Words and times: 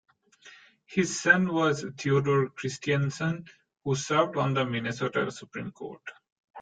His 0.87 1.21
son 1.21 1.53
was 1.53 1.85
Theodore 1.95 2.49
Christianson 2.49 3.45
who 3.83 3.93
served 3.93 4.35
on 4.35 4.55
the 4.55 4.65
Minnesota 4.65 5.29
Supreme 5.29 5.69
Court. 5.71 6.01